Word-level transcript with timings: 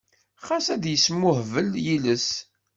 Xas 0.45 0.67
ad 0.75 0.83
yesmuhbel 0.91 1.69
yiles. 1.85 2.29